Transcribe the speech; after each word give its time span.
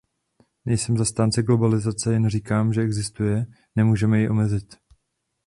Nejsem 0.65 0.97
zastánce 0.97 1.43
globalizace, 1.43 2.13
jen 2.13 2.29
říkám, 2.29 2.73
že 2.73 2.81
existuje, 2.81 3.45
nemůžeme 3.75 4.19
ji 4.19 4.29
omezit. 4.29 4.75